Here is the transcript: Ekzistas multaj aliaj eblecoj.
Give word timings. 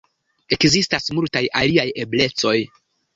Ekzistas 0.55 1.11
multaj 1.17 1.43
aliaj 1.59 1.85
eblecoj. 2.05 2.55